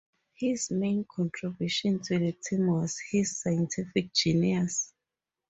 His 0.33 0.71
main 0.71 1.05
contribution 1.05 1.99
to 1.99 2.17
the 2.17 2.31
team 2.31 2.71
was 2.71 2.97
his 3.11 3.37
scientific 3.37 4.11
genius. 4.15 4.91